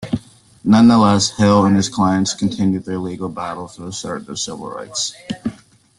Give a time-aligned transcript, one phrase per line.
[0.63, 5.13] Nonetheless, Hill and his clients continued their legal battles to assert their civil rights.